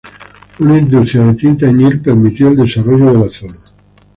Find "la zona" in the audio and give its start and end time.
3.19-3.57